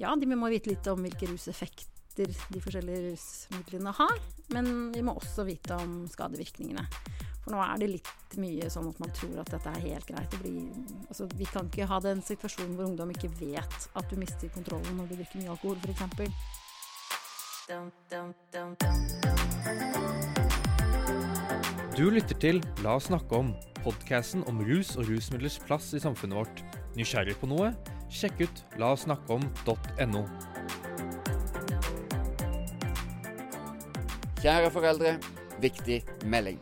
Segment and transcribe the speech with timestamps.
[0.00, 4.16] ja, de må vite litt om hvilke ruseffekter de forskjellige rusmidlene har.
[4.52, 6.84] Men vi må også vite om skadevirkningene.
[7.42, 10.34] For nå er det litt mye sånn at man tror at dette er helt greit.
[10.42, 10.52] Bli,
[11.08, 14.94] altså, vi kan ikke ha den situasjonen hvor ungdom ikke vet at du mister kontrollen
[15.00, 16.02] når du drikker mye alkohol, f.eks.
[21.96, 23.50] Du lytter til La oss snakke om,
[23.82, 26.62] podkasten om rus og rusmidlers plass i samfunnet vårt.
[26.98, 27.72] Nysgjerrig på noe?
[28.12, 30.22] Sjekk ut laossnakkeom.no.
[34.42, 35.16] Kjære foreldre,
[35.62, 36.58] viktig melding.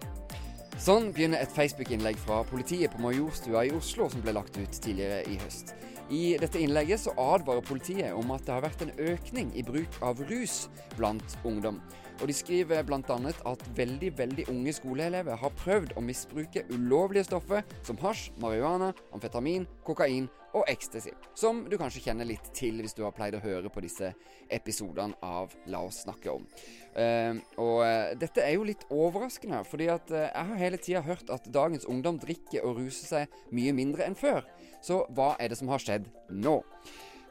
[0.80, 5.24] Sånn begynner et Facebook-innlegg fra politiet på Majorstua i Oslo som ble lagt ut tidligere
[5.28, 5.74] i høst.
[6.10, 9.98] I dette innlegget så advarer politiet om at det har vært en økning i bruk
[10.06, 10.64] av rus
[10.96, 11.82] blant ungdom.
[12.20, 13.18] Og De skriver bl.a.
[13.52, 19.66] at veldig veldig unge skoleelever har prøvd å misbruke ulovlige stoffer som hasj, marihuana, amfetamin,
[19.86, 21.12] kokain og ecstasy.
[21.38, 24.12] Som du kanskje kjenner litt til hvis du har pleid å høre på disse
[24.50, 26.46] episodene av La oss snakke om.
[26.94, 31.04] Uh, og uh, dette er jo litt overraskende, fordi at uh, jeg har hele tida
[31.06, 34.42] hørt at dagens ungdom drikker og ruser seg mye mindre enn før.
[34.82, 36.60] Så hva er det som har skjedd nå?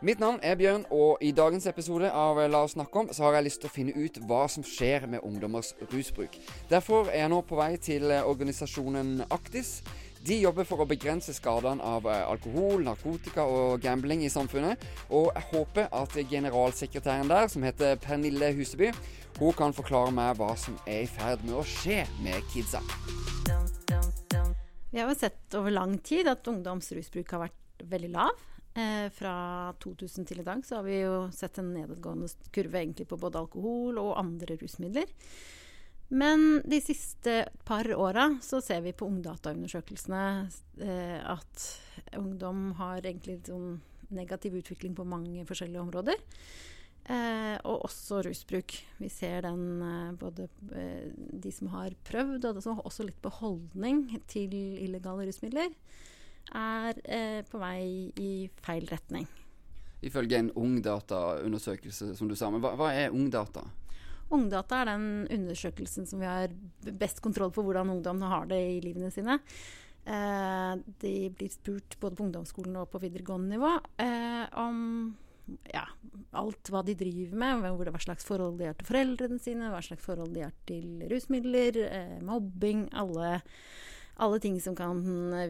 [0.05, 3.35] Mitt navn er Bjørn, og i dagens episode av La oss snakke om så har
[3.35, 6.37] jeg lyst til å finne ut hva som skjer med ungdommers rusbruk.
[6.71, 9.81] Derfor er jeg nå på vei til organisasjonen Aktis.
[10.27, 14.81] De jobber for å begrense skadene av alkohol, narkotika og gambling i samfunnet.
[15.15, 18.91] Og jeg håper at generalsekretæren der, som heter Pernille Huseby,
[19.39, 22.83] hun kan forklare meg hva som er i ferd med å skje med kidsa.
[24.89, 28.45] Vi har jo sett over lang tid at ungdoms rusbruk har vært veldig lav.
[28.79, 33.17] Eh, fra 2000 til i dag så har vi jo sett en nedadgående kurve på
[33.17, 35.09] både alkohol og andre rusmidler.
[36.09, 40.23] Men de siste par åra så ser vi på ungdataundersøkelsene
[40.81, 41.65] eh, at
[42.17, 43.77] ungdom har egentlig sånn
[44.09, 46.17] negativ utvikling på mange forskjellige områder.
[47.09, 48.73] Eh, og også rusbruk.
[48.97, 54.07] Vi ser den eh, både eh, de som har prøvd, og som også litt beholdning
[54.29, 55.73] til illegale rusmidler,
[56.57, 58.31] er eh, på vei i
[58.65, 59.29] feil retning.
[60.05, 62.49] Ifølge en Ungdata-undersøkelse, som du sa.
[62.49, 63.65] Men hva, hva er Ungdata?
[64.35, 66.51] Ungdata er den undersøkelsen som vi har
[67.01, 69.39] best kontroll på hvordan ungdom har det i livene sine.
[70.09, 74.79] Eh, de blir spurt både på ungdomsskolen og på videregående nivå eh, om
[75.69, 75.83] ja,
[76.37, 80.05] alt hva de driver med, hva slags forhold de har til foreldrene sine, hva slags
[80.05, 83.39] forhold de har til rusmidler, eh, mobbing, alle,
[84.17, 85.03] alle, ting som kan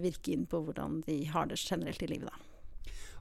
[0.03, 2.31] virke inn på hvordan de har det generelt i livet.
[2.31, 2.48] da.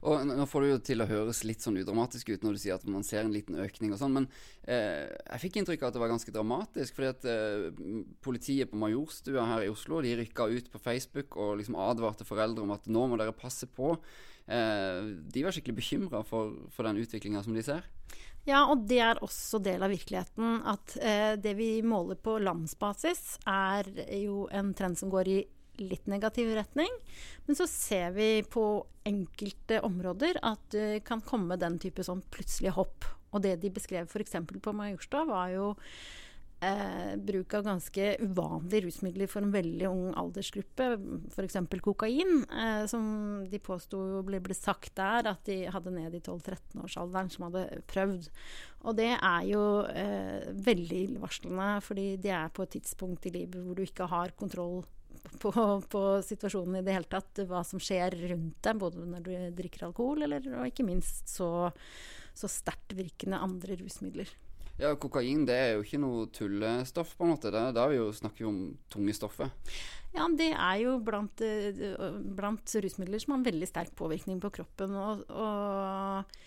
[0.07, 2.77] Og Nå får det jo til å høres litt sånn udramatisk ut når du sier
[2.77, 4.27] at man ser en liten økning og sånn, men
[4.63, 6.95] eh, jeg fikk inntrykk av at det var ganske dramatisk.
[6.95, 7.93] fordi at eh,
[8.25, 12.63] politiet på Majorstua her i Oslo de rykka ut på Facebook og liksom advarte foreldre
[12.65, 13.95] om at nå må dere passe på.
[14.49, 17.85] Eh, de var skikkelig bekymra for, for, den utviklinga som de ser.
[18.47, 20.61] Ja, og det er også del av virkeligheten.
[20.65, 25.39] At eh, det vi måler på landsbasis, er jo en trend som går i
[25.83, 26.91] litt negativ retning.
[27.47, 28.65] Men så ser vi på
[29.09, 33.07] enkelte områder at det kan komme den type sånn plutselige hopp.
[33.33, 34.39] Og det de beskrev f.eks.
[34.61, 35.67] på Majorstua, var jo
[36.65, 40.89] eh, bruk av ganske uvanlige rusmidler for en veldig ung aldersgruppe.
[41.31, 41.59] F.eks.
[41.85, 43.05] kokain, eh, som
[43.49, 48.29] de påsto ble, ble, sagt der at de hadde ned i 12-13-årsalderen, som hadde prøvd.
[48.85, 53.61] Og det er jo eh, veldig illevarslende, fordi det er på et tidspunkt i livet
[53.63, 54.81] hvor du ikke har kontroll
[55.41, 55.51] på,
[55.89, 57.43] på, situasjonen i det hele tatt.
[57.49, 61.69] Hva som skjer rundt deg, både når du drikker alkohol, eller, og ikke minst så,
[62.37, 64.31] så sterkt virkende andre rusmidler.
[64.79, 67.51] Ja, Kokain det er jo ikke noe tullestoff, på en måte.
[67.51, 68.59] Da, da vi jo, snakker vi om
[68.91, 69.51] tunge stoffer.
[70.15, 71.43] Ja, det er jo blant,
[72.37, 74.95] blant, rusmidler som har en veldig sterk påvirkning på kroppen.
[74.95, 76.39] og, og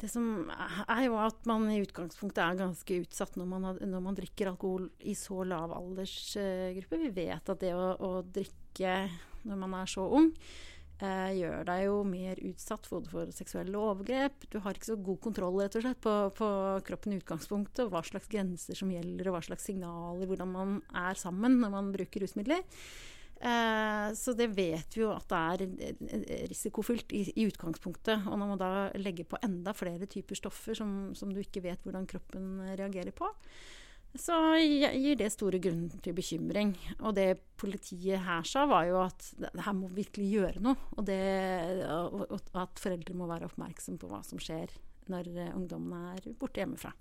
[0.00, 4.02] det som er jo at man i utgangspunktet er ganske utsatt når man, har, når
[4.04, 7.00] man drikker alkohol i så lav aldersgruppe.
[7.06, 8.98] Vi vet at det å, å drikke
[9.46, 10.28] når man er så ung,
[11.00, 14.48] eh, gjør deg jo mer utsatt både for seksuelle overgrep.
[14.52, 16.52] Du har ikke så god kontroll rett og slett på, på
[16.90, 21.16] kroppen i utgangspunktet, hva slags grenser som gjelder, og hva slags signaler, hvordan man er
[21.16, 22.66] sammen når man bruker rusmidler.
[23.40, 28.28] Eh, så det vet vi jo at det er risikofylt i, i, utgangspunktet.
[28.30, 31.82] Og når man da legger på enda flere typer stoffer som, som, du ikke vet
[31.84, 33.28] hvordan kroppen reagerer på,
[34.16, 36.72] så gir det store grunner til bekymring.
[37.02, 40.92] Og det politiet her sa, var jo at her må vi virkelig gjøre noe.
[40.96, 41.20] Og, det,
[41.92, 44.72] og at foreldre må være oppmerksom på hva som skjer
[45.12, 46.94] når ungdommene er borte hjemmefra.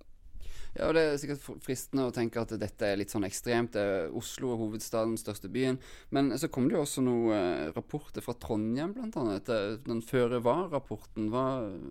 [0.76, 3.78] Ja, og Det er sikkert fristende å tenke at dette er litt sånn ekstremt.
[3.80, 5.80] Er Oslo er hovedstaden, største byen.
[6.12, 9.40] Men så kom det jo også noen eh, rapporter fra Trondheim, bl.a.
[9.86, 11.32] Den føre var-rapporten.
[11.32, 11.46] Hva,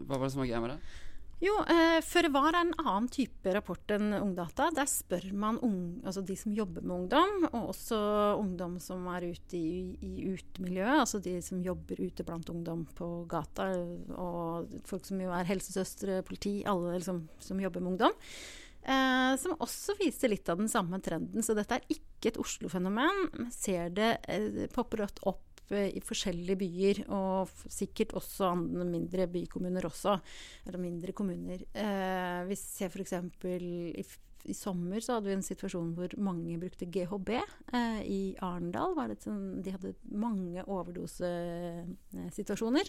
[0.05, 1.01] hva var det som var greia med det?
[1.43, 4.69] Jo, eh, Føre var en annen type rapport enn Ungdata.
[4.73, 7.99] Der spør man unge, altså de som jobber med ungdom, og også
[8.39, 11.01] ungdom som er ute i, i utemiljøet.
[11.03, 13.67] Altså de som jobber ute blant ungdom på gata,
[14.15, 18.21] og folk som jo er helsesøstre, politi, alle liksom, som jobber med ungdom.
[18.85, 21.45] Eh, som også viser litt av den samme trenden.
[21.45, 23.49] Så dette er ikke et Oslo-fenomen.
[23.55, 25.43] Ser det eh, popper opp
[25.73, 30.19] i forskjellige byer, og sikkert også andre mindre bykommuner også.
[30.67, 31.65] Eller mindre kommuner.
[31.73, 33.15] Eh, vi ser f.eks.
[33.49, 34.05] I,
[34.45, 37.31] i sommer så hadde vi en situasjon hvor mange brukte GHB.
[37.73, 42.87] Eh, I Arendal var det sånn, de hadde mange overdosesituasjoner.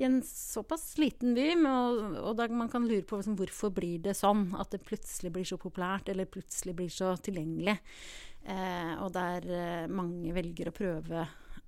[0.00, 3.98] I en såpass liten by, og, og da man kan lure på liksom, hvorfor blir
[4.04, 7.76] det sånn at det plutselig blir så populært, eller plutselig blir så tilgjengelig.
[8.48, 11.18] Eh, og der eh, mange velger å prøve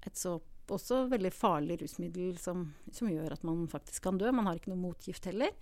[0.03, 0.41] et så
[0.73, 2.65] også veldig farlig rusmiddel som,
[2.95, 4.31] som, gjør at man faktisk kan dø.
[4.33, 5.53] Man har ikke noe motgift heller.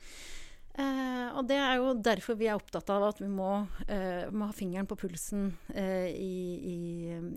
[0.79, 4.47] Eh, og det er jo derfor vi er opptatt av at vi må, eh, må
[4.49, 6.35] ha fingeren på pulsen eh, i,
[6.71, 6.77] i,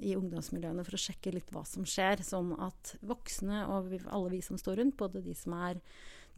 [0.06, 2.22] i, ungdomsmiljøene for å sjekke litt hva som skjer.
[2.26, 5.82] Sånn at voksne og vi, alle vi som står rundt, både de som, er,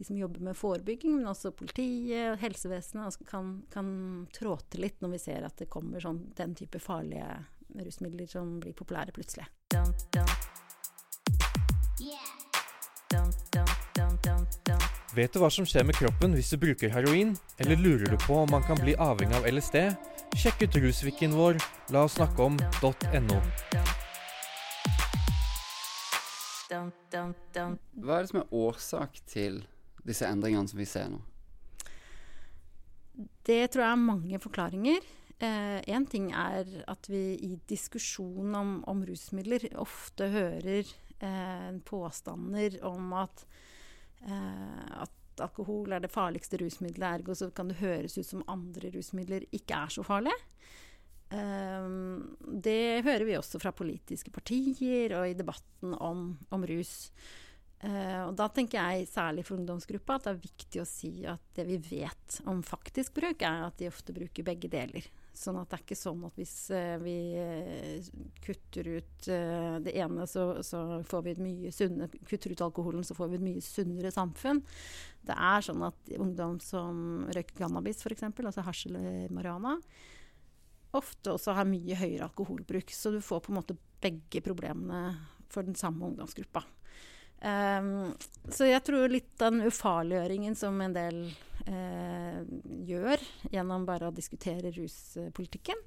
[0.00, 3.88] de som jobber med forebygging, men også politiet og helsevesenet, altså kan, kan
[4.36, 7.28] trå til litt når vi ser at det kommer sånn, den type farlige
[7.76, 9.50] rusmidler som blir populære plutselig.
[9.74, 10.36] Dun, dun.
[15.16, 17.30] Vet du hva som skjer med kroppen hvis du bruker heroin,
[17.62, 19.76] eller lurer du på om man kan bli avhengig av LSD?
[20.36, 21.56] Sjekk ut rusviken vår
[21.94, 23.38] la oss snakke om.no.
[26.68, 29.62] Hva er det som er årsak til
[30.04, 31.22] disse endringene som vi ser nå?
[33.48, 35.06] Det tror jeg er mange forklaringer.
[35.40, 42.76] Én eh, ting er at vi i diskusjonen om, om rusmidler ofte hører eh, påstander
[42.84, 43.62] om at Eh,
[44.26, 49.46] at alkohol er det farligste rusmiddelet, ergo så kan det høres ut som andre rusmidler
[49.54, 50.36] ikke er så farlige.
[51.26, 57.10] Um, det hører vi også fra politiske partier og i debatten om, om rus.
[57.82, 61.42] Uh, og da tenker jeg særlig for ungdomsgruppa at det er viktig å si at
[61.58, 65.10] det vi vet om faktisk bruk, er at de ofte bruker begge deler.
[65.36, 68.06] Sånn at det er ikke sånn at hvis uh, vi uh,
[68.44, 73.04] kutter ut uh, det ene, så, så, får vi et mye sunne, kutter ut alkoholen,
[73.04, 74.62] så får vi et mye sunnere samfunn.
[75.28, 79.76] Det er sånn at ungdom som røyker cannabis f.eks., altså hasj eller marihuana,
[80.96, 82.94] ofte også har mye høyere alkoholbruk.
[82.96, 85.02] Så du får på en måte begge problemene
[85.52, 86.64] for den samme ungdomsgruppa.
[87.44, 88.14] Um,
[88.48, 91.18] så jeg tror litt den ufarliggjøringen som en del
[91.68, 92.44] uh,
[92.86, 93.22] gjør
[93.52, 95.80] gjennom bare å diskutere ruspolitikken,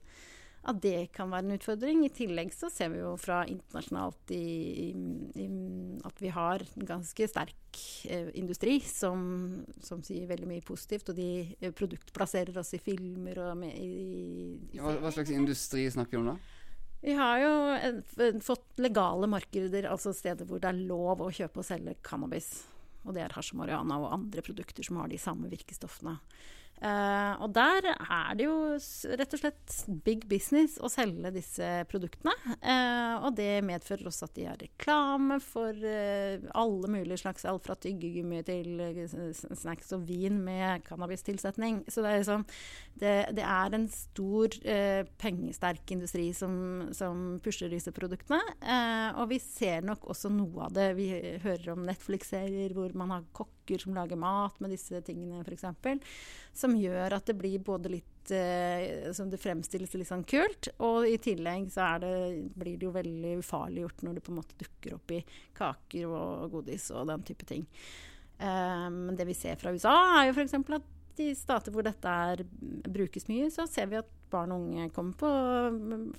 [0.69, 2.03] at det kan være en utfordring.
[2.03, 4.43] I tillegg så ser vi jo fra internasjonalt i,
[4.83, 4.87] i,
[5.39, 5.47] i,
[6.05, 7.79] at vi har en ganske sterk
[8.11, 9.21] eh, industri som,
[9.79, 11.29] som, sier veldig mye positivt, og de
[11.63, 16.33] uh, produktplasserer oss i filmer og med, i, hva, hva slags industri snakker vi om
[16.33, 16.39] da?
[16.99, 21.31] Vi har jo en, en, fått legale markeder, altså steder hvor det er lov å
[21.31, 22.49] kjøpe og selge cannabis.
[23.05, 26.17] Og det er hasj marihuana og andre produkter som har de samme virkestoffene.
[26.79, 28.55] Uh, og der er det jo
[29.19, 29.73] rett og slett
[30.05, 32.31] big business å selge disse produktene.
[32.63, 37.67] Uh, og det medfører også at de har reklame for uh, alle mulige slags alt
[37.67, 38.79] fra tyggegummi til
[39.59, 41.81] snacks og vin med cannabistilsetning.
[41.91, 42.47] Så det er, liksom,
[43.03, 44.55] det, det er en stor,
[45.19, 46.53] pengesterk industri som,
[46.95, 48.39] som, pusher disse produktene.
[49.19, 50.87] og vi ser nok også noe av det.
[50.97, 51.09] Vi
[51.43, 53.27] hører om Netflix-serier hvor man har
[53.69, 55.65] kokker som lager mat med disse tingene, f.eks
[56.53, 61.07] som gjør at det blir både litt eh, Som det fremstilles litt sånn kult, og
[61.07, 62.13] i tillegg så det,
[62.55, 65.23] blir det jo veldig ufarliggjort når det på en måte dukker opp i
[65.57, 67.65] kaker og godis og den type ting.
[68.39, 70.55] Men um, det vi ser fra USA, er jo f.eks.
[70.55, 72.45] at i stater hvor dette er,
[72.87, 74.85] brukes mye, så ser vi at barn og unge
[75.19, 75.31] på,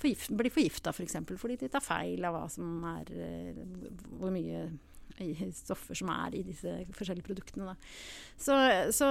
[0.03, 1.17] forgift, blir forgifta f.eks.
[1.23, 3.63] For fordi de tar feil av hva som er eh,
[4.19, 4.67] Hvor mye
[5.57, 7.77] stoffer som er i disse forskjellige produktene.
[8.41, 8.57] Så,
[8.97, 9.09] så,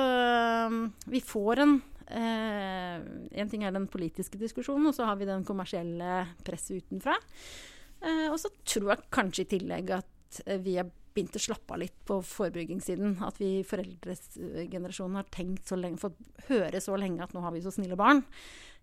[0.67, 1.75] um, vi får en
[2.07, 3.01] eh,
[3.41, 7.17] En ting er den politiske diskusjonen, og så har vi den kommersielle presset utenfra.
[8.01, 11.75] Eh, og så tror jeg kanskje i tillegg at eh, vi har begynt å slappe
[11.75, 13.17] av litt på forebyggingssiden.
[13.25, 17.63] At vi foreldregenerasjonen har tenkt så lenge, fått høre så lenge at nå har vi
[17.65, 18.23] så snille barn.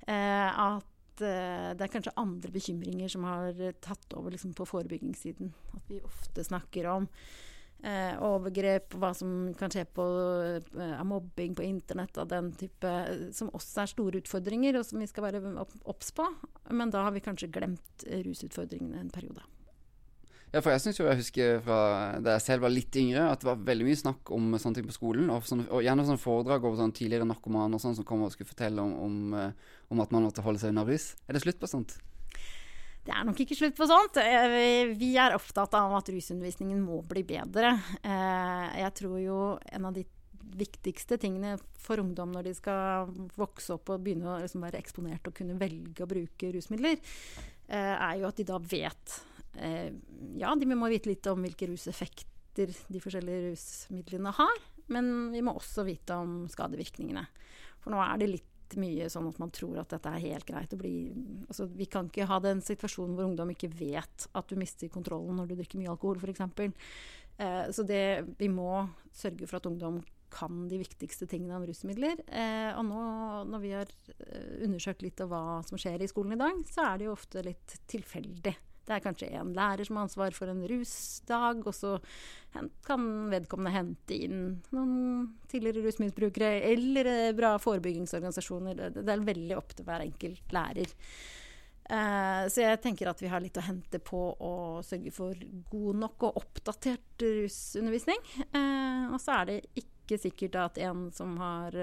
[0.07, 0.93] Eh, at
[1.25, 5.53] uh, det er kanskje andre bekymringer som har tatt over liksom, på forebyggingssiden.
[5.77, 10.07] At vi ofte snakker om uh, overgrep, hva som kan skje på
[10.77, 12.95] uh, mobbing på internett og den type,
[13.37, 15.43] som også er store utfordringer, og som vi skal være
[15.85, 16.29] obs på.
[16.71, 19.45] Men da har vi kanskje glemt rusutfordringene en periode.
[20.55, 21.79] Ja, for jeg syns jo jeg husker fra
[22.23, 24.89] da jeg selv var litt yngre, at det var veldig mye snakk om sånne ting
[24.89, 25.31] på skolen.
[25.35, 28.53] Og, sånne, og gjerne sånne foredrag over sånne tidligere narkomane sånn som kom og skulle
[28.53, 31.11] fortelle om, om, eh, om at man måtte holde seg unna rus.
[31.27, 31.99] Er det slutt på sånt?
[33.07, 34.23] Det er nok ikke slutt på sånt.
[34.23, 37.75] Eh, vi er opptatt av at rusundervisningen må bli bedre.
[38.01, 39.43] Eh, jeg tror jo
[39.75, 40.07] en av de
[40.57, 45.27] viktigste tingene for ungdom når de skal vokse opp og begynne å liksom være eksponert
[45.27, 47.03] og kunne velge å bruke rusmidler,
[47.67, 49.17] er jo at de da vet
[50.37, 54.59] Ja, de må vite litt om hvilke ruseffekter de forskjellige rusmidlene har.
[54.93, 57.25] Men vi må også vite om skadevirkningene.
[57.83, 60.73] For nå er det litt mye sånn at man tror at dette er helt greit
[60.75, 60.95] å bli
[61.47, 65.39] altså, Vi kan ikke ha den situasjonen hvor ungdom ikke vet at du mister kontrollen
[65.39, 66.43] når du drikker mye alkohol, f.eks.
[67.39, 68.03] Eh, så det,
[68.41, 70.03] vi må sørge for at ungdom
[70.37, 72.19] kan de viktigste tingene om rusmidler.
[72.27, 73.03] Eh, og nå
[73.53, 76.89] når vi har eh, undersøkt litt av hva som skjer i skolen i dag, så
[76.89, 78.57] er det jo ofte litt tilfeldig
[78.87, 81.97] det er kanskje en lærer som har ansvar for en rusdag, og så
[82.87, 88.87] kan vedkommende hente inn noen tidligere rusmisbrukere eller eh, bra forebyggingsorganisasjoner.
[88.95, 90.95] Det, er veldig opp til hver enkelt lærer.
[91.87, 96.01] Uh, så jeg tenker at vi har litt å hente på å sørge for god
[96.01, 98.25] nok og oppdatert rusundervisning.
[98.55, 101.75] Uh, og så er det ikke sikkert at en som har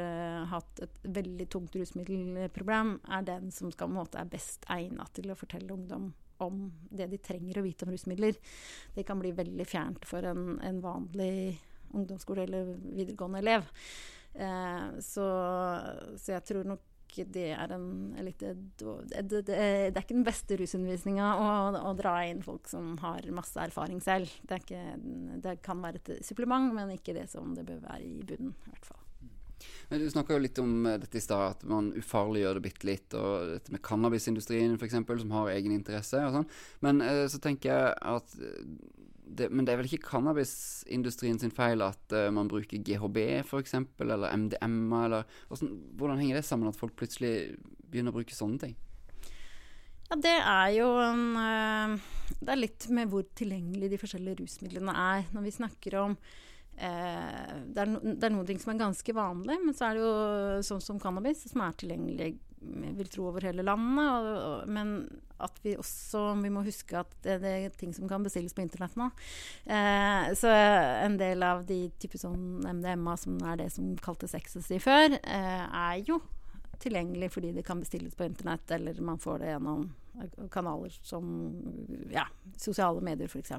[0.48, 5.40] hatt et veldig tungt rusmiddelproblem, er den som skal, måte, er best egnet til å
[5.40, 6.14] fortelle ungdom
[6.46, 8.40] om det de trenger å vite om rusmidler.
[8.96, 11.60] Det kan bli veldig fjernt for en, en vanlig
[11.94, 13.70] ungdomsskole- eller videregående elev.
[14.34, 15.28] Eh, så,
[16.18, 16.90] så, jeg tror nok
[17.30, 22.42] det er en litt det, det, er ikke den beste rusundervisninga å, å, dra inn
[22.42, 24.34] folk som har masse erfaring selv.
[24.42, 24.82] Det, ikke,
[25.46, 28.56] det kan være et supplement, men ikke det som det bør være i bunnen.
[28.58, 29.03] i hvert fall.
[29.90, 33.14] Men Du snakka litt om eh, dette i stad, at man ufarliggjør det bitte litt.
[33.18, 36.48] Og dette med cannabisindustrien f.eks., som har egen interesse og sånn.
[36.86, 38.62] Men eh, så tenker jeg at eh,
[39.24, 43.72] det, Men det er vel ikke cannabisindustrien sin feil at uh, man bruker GHB f.eks.,
[44.04, 47.56] eller MDMA, eller hvordan, hvordan henger det sammen at folk plutselig
[47.88, 48.76] begynner å bruke sånne ting?
[50.10, 51.24] Ja, det er jo en
[52.36, 55.26] Det er litt med hvor tilgjengelig de forskjellige rusmidlene er.
[55.34, 56.18] Når vi snakker om
[56.78, 60.00] Eh, det, er no, det, er noen ting som er ganske vanlig, men så er
[60.00, 60.16] det jo
[60.72, 64.08] sånn som cannabis, som er tilgjengelig jeg vil tro over hele landet.
[64.08, 64.94] Og, og, men
[65.44, 68.64] at vi også vi må huske at det, det, er ting som kan bestilles på
[68.64, 69.10] internett nå.
[69.66, 74.80] Eh, så en del av de type sånn MDMA, som er det som kaltes ecstasy
[74.84, 76.22] før, eh, er jo
[76.84, 79.86] tilgjengelig fordi det kan bestilles på internett, eller man får det gjennom
[80.52, 81.26] kanaler som
[82.12, 82.26] ja,
[82.60, 83.54] sosiale medier, f.eks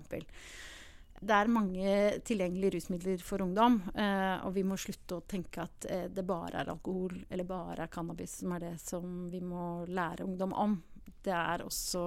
[1.25, 1.93] det er mange
[2.27, 6.63] tilgjengelige rusmidler for ungdom, eh, og vi må slutte å tenke at eh, det bare
[6.63, 10.77] er alkohol eller bare er cannabis som er det som vi må lære ungdom om.
[11.25, 12.05] Det er også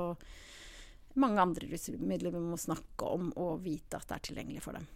[1.17, 4.88] mange andre rusmidler vi må snakke om og vite at det er tilgjengelig for dem.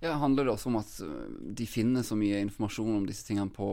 [0.00, 3.52] Ja, handler det også om at eh, de finner så mye informasjon om disse tingene
[3.52, 3.68] på,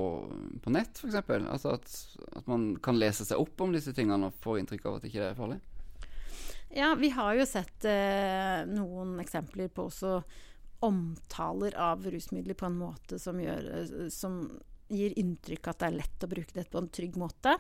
[0.64, 1.20] på nett, f.eks.?
[1.42, 2.00] Altså at,
[2.40, 5.12] at man kan lese seg opp om disse tingene og få inntrykk av at det
[5.12, 5.60] ikke er farlig?
[6.74, 10.18] Ja, vi har jo sett eh, noen eksempler på også
[10.84, 14.42] omtaler av rusmidler på en måte som, gjør, eh, som
[14.92, 17.56] gir inntrykk at det er lett å bruke dette på en trygg måte.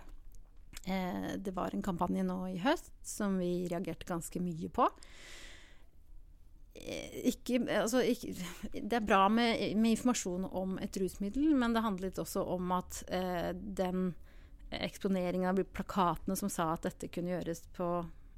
[0.85, 4.89] Eh, det var en kampanje nå i høst som vi reagerte ganske mye på.
[6.73, 8.33] Eh, ikke, altså, ikke,
[8.73, 13.03] det er bra med, med, informasjon om et rusmiddel, men det handlet også om at
[13.13, 14.11] eh, den
[14.73, 17.87] eksponeringen av plakatene som sa at dette kunne gjøres på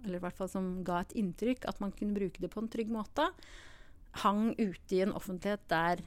[0.06, 2.72] eller i hvert fall som ga et inntrykk at man kunne bruke det på en
[2.72, 3.28] trygg måte,
[4.24, 6.04] hang ute i en offentlighet der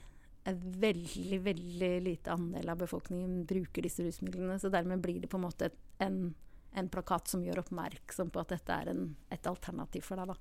[0.49, 4.57] en veldig, veldig lite andel av befolkningen bruker disse rusmidlene.
[4.59, 5.69] Så dermed blir det på en måte
[6.01, 6.31] en,
[6.73, 10.33] en plakat som gjør oppmerksom på at dette er en, et alternativ for deg.
[10.33, 10.39] da.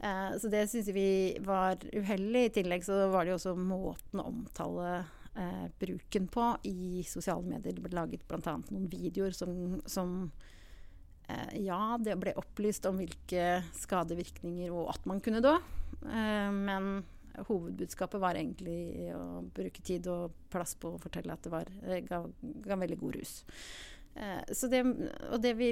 [0.00, 2.44] Eh, så det syns vi var uheldig.
[2.48, 4.92] I tillegg så var det jo også måten å omtale
[5.36, 7.76] eh, bruken på i sosiale medier.
[7.76, 8.56] Det ble laget bl.a.
[8.70, 10.32] noen videoer som, som
[11.60, 15.54] ja, det ble opplyst om hvilke skadevirkninger og at man kunne dø.
[16.04, 16.92] Eh, men
[17.46, 22.02] hovedbudskapet var egentlig å bruke tid og plass på å fortelle at det var, eh,
[22.06, 22.22] ga,
[22.66, 23.40] ga veldig god rus.
[24.50, 24.80] Så det,
[25.30, 25.68] og det, vi,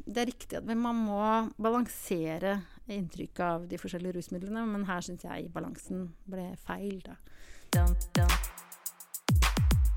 [0.00, 1.20] det er riktig at man må
[1.60, 2.54] balansere
[2.88, 6.96] inntrykket av de forskjellige rusmidlene, men her syns jeg balansen ble feil.
[7.04, 7.18] Da.
[7.76, 8.38] Dun, dun.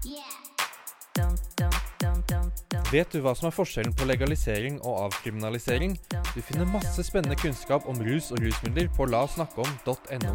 [0.04, 1.51] Yeah.
[2.92, 5.94] Vet du hva som er forskjellen på legalisering og avkriminalisering?
[6.36, 10.34] Du finner masse spennende kunnskap om rus og rusmidler på lasnakkeom.no.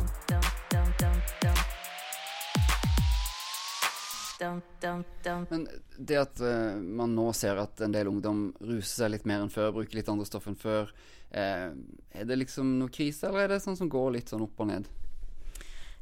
[5.50, 5.66] Men
[5.98, 9.52] det at uh, man nå ser at en del ungdom ruser seg litt mer enn
[9.52, 10.88] før, bruker litt andre stoff enn før,
[11.36, 14.64] uh, er det liksom noe krise, eller er det sånn som går litt sånn opp
[14.64, 14.88] og ned?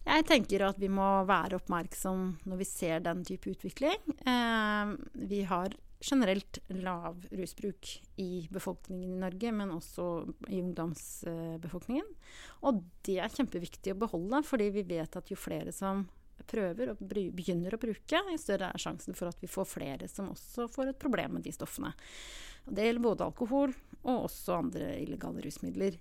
[0.05, 3.99] Jeg tenker at vi må være oppmerksom når vi ser den type utvikling.
[4.23, 10.09] Uh, vi har generelt lav rusbruk i befolkningen i Norge, men også
[10.49, 12.11] i ungdomsbefolkningen.
[12.69, 16.05] Og det er kjempeviktig å beholde, fordi vi vet at jo flere som
[16.51, 20.33] prøver og begynner å bruke, jo større er sjansen for at vi får flere som
[20.33, 21.95] også får et problem med de stoffene.
[22.65, 25.99] Det gjelder både alkohol og også andre illegale rusmidler.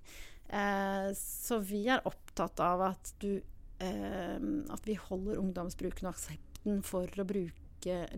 [0.48, 3.38] Eh, så vi er opptatt av at, du,
[3.84, 4.40] eh,
[4.74, 7.63] at vi holder ungdomsbruken og aksepten for å bruke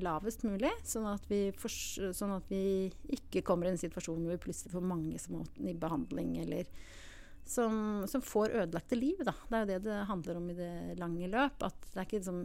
[0.03, 1.25] lavest mulig, sånn at,
[1.59, 1.71] for,
[2.15, 5.45] sånn at vi ikke kommer i en situasjon hvor vi plutselig får mange som må
[5.65, 6.69] i behandling eller
[7.45, 9.19] som, som, får ødelagte liv.
[9.25, 9.33] Da.
[9.49, 11.65] Det er jo det det handler om i det lange løp.
[11.93, 12.39] Det liksom,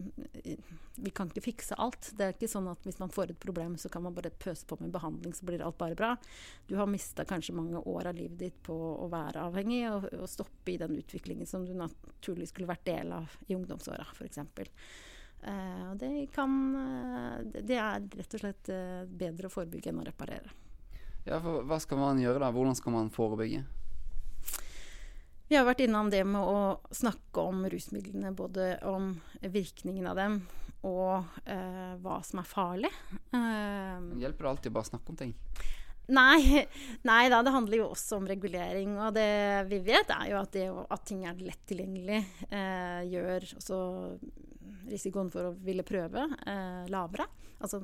[0.97, 2.11] vi kan ikke fikse alt.
[2.17, 4.69] Det er ikke sånn at hvis man får et problem, så kan man bare pøse
[4.69, 6.13] på med behandling, så blir alt bare bra.
[6.69, 10.29] Du har mista kanskje mange år av livet ditt på å være avhengig og, og
[10.31, 14.45] stoppe i den utviklingen som du naturlig skulle vært del av i ungdomsåra, f.eks.
[15.41, 20.07] Uh, det, kan, uh, det er rett og slett uh, bedre å forebygge enn å
[20.07, 20.53] reparere.
[21.25, 22.51] Ja, for Hva skal man gjøre da?
[22.53, 23.65] Hvordan skal man forebygge?
[25.51, 30.37] Vi har vært innom det med å snakke om rusmidlene, både om virkningen av dem
[30.87, 32.91] og eh, hva som er farlig.
[33.37, 35.35] Eh, Hjelper det alltid bare å snakke om ting?
[36.11, 36.67] Nei,
[37.11, 38.97] nei da, det handler jo også om regulering.
[38.99, 39.31] Og det
[39.71, 43.81] vi vet, er jo at, det, at ting er lett tilgjengelig, eh, gjør også
[44.91, 47.29] risikoen for å ville prøve eh, lavere.
[47.61, 47.83] Altså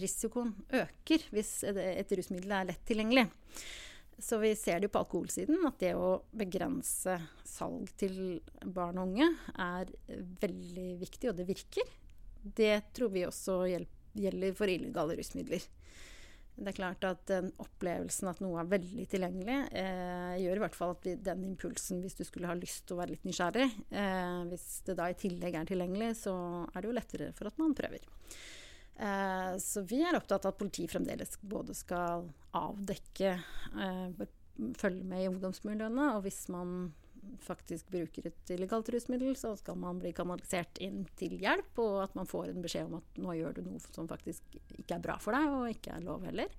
[0.00, 3.26] risikoen øker hvis et, rusmiddel er lett tilgjengelig.
[4.20, 7.16] Så vi ser det jo på alkoholsiden, at det å begrense
[7.48, 9.92] salg til barn og unge er
[10.42, 11.94] veldig viktig, og det virker.
[12.40, 15.64] Det tror vi også gjelder for illegale rusmidler.
[16.60, 20.76] Det er klart at den opplevelsen at noe er veldig tilgjengelig, eh, gjør i hvert
[20.76, 23.64] fall at vi, den impulsen, hvis du skulle ha lyst til å være litt nysgjerrig
[23.64, 26.34] eh, Hvis det da i tillegg er tilgjengelig, så
[26.68, 28.04] er det jo lettere for at man prøver.
[29.00, 32.28] Eh, så vi er opptatt av at politiet fremdeles både skal
[32.60, 33.32] avdekke,
[33.80, 34.26] eh,
[34.76, 36.90] følge med i ungdomsmiljøene, og hvis man
[37.44, 42.16] faktisk bruker et illegalt rusmiddel, så skal man bli kanalisert inn til hjelp, og at
[42.18, 45.18] man får en beskjed om at nå gjør du noe som faktisk ikke er bra
[45.22, 46.52] for deg, og ikke er lov heller.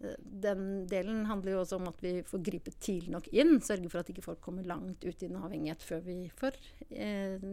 [0.00, 4.00] Den delen handler jo også om at vi får gripe tidlig nok inn, sørge for
[4.00, 6.56] at ikke folk kommer langt ut i den avhengighet før vi får
[6.88, 7.44] eh,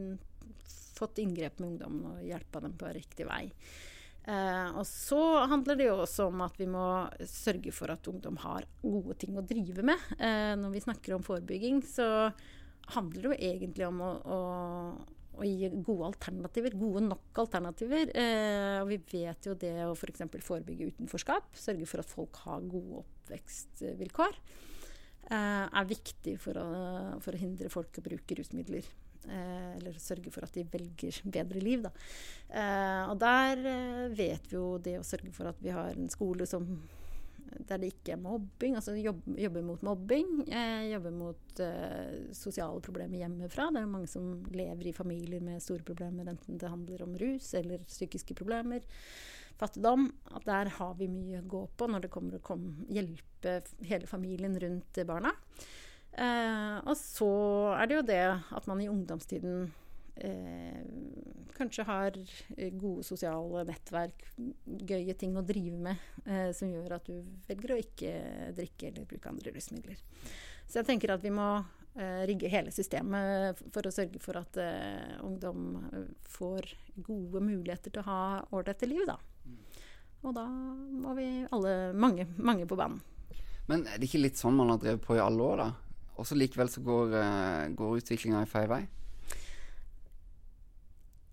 [0.96, 3.44] fått inngrep med ungdommen og hjelpa dem på riktig vei.
[4.28, 6.84] Eh, og så handler det jo også om at vi må
[7.32, 10.02] sørge for at ungdom har gode ting å drive med.
[10.20, 12.28] Eh, når vi snakker om forebygging, så
[12.96, 14.40] handler det jo egentlig om å, å,
[15.40, 16.76] å gi gode alternativer.
[16.76, 18.12] Gode nok alternativer.
[18.12, 20.26] Eh, og vi vet jo det å f.eks.
[20.28, 24.40] For forebygge utenforskap, sørge for at folk har gode oppvekstvilkår,
[25.32, 26.70] eh, er viktig for å,
[27.24, 28.92] for å hindre folk å bruke rusmidler.
[29.26, 31.92] Eh, eller sørge for at de velger bedre liv, da.
[32.50, 36.10] Eh, og der eh, vet vi jo det å sørge for at vi har en
[36.14, 36.70] skole som
[37.68, 40.44] der det ikke er mobbing, altså jobbe, jobbe mot mobbing.
[40.46, 43.70] Eh, jobbe mot eh, sosiale problemer hjemmefra.
[43.74, 47.54] Det er mange som lever i familier med store problemer, enten det handler om rus
[47.58, 48.86] eller psykiske problemer.
[49.58, 50.12] Fattigdom.
[50.38, 52.60] At der har vi mye å gå på når det kommer å
[52.94, 55.34] hjelpe hele familien rundt barna.
[56.18, 57.32] Eh, og så
[57.78, 58.24] er det jo det
[58.58, 59.68] at man i ungdomstiden
[60.16, 60.82] eh,
[61.58, 62.18] kanskje har
[62.78, 64.26] gode sosiale nettverk,
[64.66, 68.14] gøye ting å drive med, eh, som gjør at du velger å ikke
[68.58, 69.98] drikke eller bruke andre rusmidler.
[70.68, 71.48] Så jeg tenker at vi må
[71.96, 77.94] eh, rigge hele systemet for å sørge for at eh, ungdom eh, får gode muligheter
[77.94, 79.18] til å ha ålreite liv, da.
[80.26, 83.02] Og da må vi alle, mange, mange på banen.
[83.68, 85.87] Men er det ikke litt sånn man har drevet på i alle år, da?
[86.18, 88.84] Og så likevel så går, uh, går utviklinga i feil vei?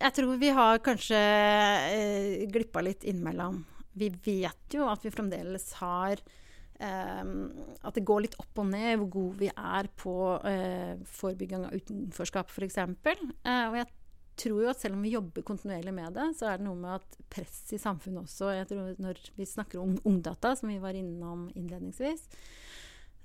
[0.05, 3.63] Jeg tror vi har kanskje uh, glippa litt innimellom.
[3.95, 7.45] Vi vet jo at vi fremdeles har um,
[7.79, 11.77] At det går litt opp og ned hvor gode vi er på uh, forebygging av
[11.79, 12.81] utenforskap, f.eks.
[12.83, 13.87] Uh, og jeg
[14.35, 16.97] tror jo at selv om vi jobber kontinuerlig med det, så er det noe med
[16.97, 20.97] at press i samfunnet også jeg tror Når vi snakker om ungdata, som vi var
[20.97, 22.27] innom innledningsvis,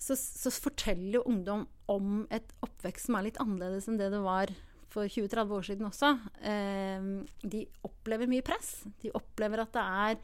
[0.01, 4.23] så, så forteller jo ungdom om et oppvekst som er litt annerledes enn det det
[4.25, 4.53] var
[4.91, 6.13] for 20-30 år siden også.
[6.43, 7.11] Eh,
[7.47, 8.81] de opplever mye press.
[9.03, 10.23] De opplever at det er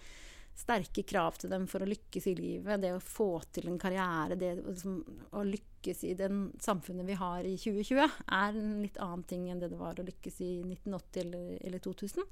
[0.57, 2.81] sterke krav til dem for å lykkes i livet.
[2.81, 4.97] Det å få til en karriere, det liksom,
[5.37, 9.61] å lykkes i den samfunnet vi har i 2020, er en litt annen ting enn
[9.61, 12.27] det det var å lykkes i 1980 eller, eller 2000.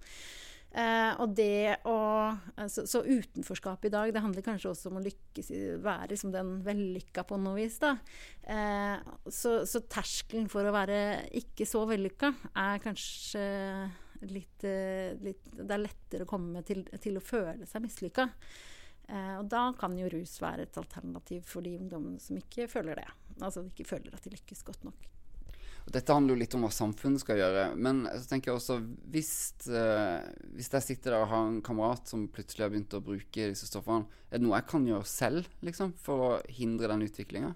[0.75, 1.99] Eh, og det å
[2.59, 6.33] altså, Så utenforskap i dag, det handler kanskje også om å lykkes i være liksom
[6.35, 7.93] den vellykka på noe vis, da.
[8.43, 8.97] Eh,
[9.31, 10.99] så, så, terskelen for å være
[11.39, 12.33] ikke så vellykka
[12.65, 13.47] er kanskje
[14.27, 18.29] litt, eh, litt Det er lettere å komme til, til å føle seg mislykka.
[19.09, 22.99] Eh, og da kan jo rus være et alternativ for de ungdommene som ikke føler
[22.99, 23.11] det.
[23.41, 25.14] Altså ikke føler at de lykkes godt nok.
[25.85, 27.65] Dette handler jo litt om hva samfunnet skal gjøre.
[27.77, 28.79] Men så tenker jeg også
[29.13, 29.35] hvis,
[29.69, 30.25] uh,
[30.57, 33.69] hvis jeg sitter der og har en kamerat som plutselig har begynt å bruke disse
[33.69, 37.53] stoffene, er det noe jeg kan gjøre selv liksom, for å hindre den utviklinga?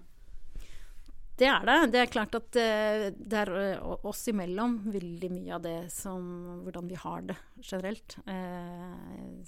[1.39, 1.75] Det er det.
[1.95, 6.29] Det er klart at uh, det er uh, oss imellom veldig mye av det som
[6.67, 8.13] Hvordan vi har det generelt,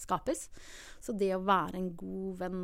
[0.02, 0.48] skapes.
[1.04, 2.62] Så det å være en god venn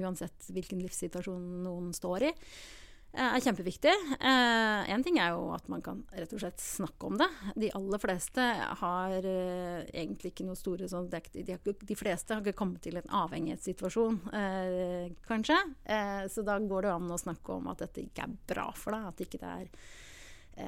[0.00, 3.92] uansett hvilken livssituasjon noen står i, Eh, er kjempeviktig.
[4.20, 7.28] Én eh, ting er jo at man kan rett og slett snakke om det.
[7.56, 8.44] De aller fleste
[8.82, 13.14] har eh, egentlig ikke noe store sånn de, de, fleste har ikke kommet til en
[13.22, 15.56] avhengighetssituasjon, eh, kanskje.
[15.88, 18.96] Eh, så da går det an å snakke om at dette ikke er bra for
[18.96, 19.08] deg.
[19.08, 19.72] At ikke det er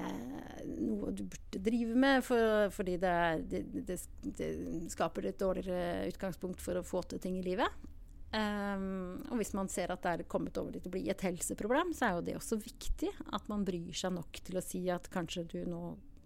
[0.00, 4.00] eh, noe du burde drive med, for, fordi det, er, det,
[4.40, 4.50] det
[4.92, 7.89] skaper et dårligere utgangspunkt for å få til ting i livet.
[8.30, 11.90] Um, og hvis man ser at det er kommet over til å bli et helseproblem,
[11.96, 15.10] så er jo det også viktig at man bryr seg nok til å si at
[15.10, 15.80] kanskje du nå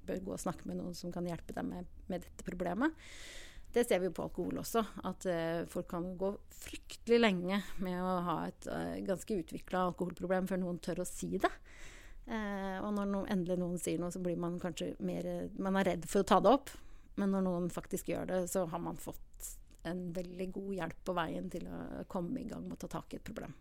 [0.04, 2.92] bør gå og snakke med noen som kan hjelpe deg med, med dette problemet.
[3.74, 7.96] Det ser vi jo på alkohol også, at uh, folk kan gå fryktelig lenge med
[7.98, 11.50] å ha et uh, ganske utvikla alkoholproblem før noen tør å si det.
[12.28, 15.26] Uh, og når noen, endelig noen sier noe, så blir man kanskje mer
[15.60, 16.70] Man er redd for å ta det opp.
[17.18, 19.33] Men når noen faktisk gjør det, så har man fått
[19.90, 23.14] en veldig god hjelp på veien til å komme i gang med å ta tak
[23.14, 23.54] i et problem.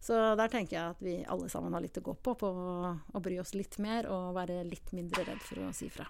[0.00, 3.20] Så der tenker jeg at vi alle sammen har litt å gå på, på å
[3.20, 6.08] bry oss litt mer og være litt mindre redd for å si fra.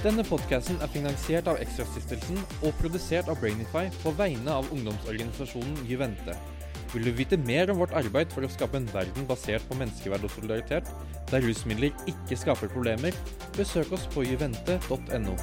[0.00, 6.36] Denne podkasten er finansiert av Ekstrastiftelsen og produsert av Brainify på vegne av ungdomsorganisasjonen Juvente.
[6.94, 10.24] Vil du vite mer om vårt arbeid for å skape en verden basert på menneskeverd
[10.24, 10.88] og solidaritet,
[11.28, 13.12] der rusmidler ikke skaper problemer,
[13.58, 15.36] besøk oss på juvente.no.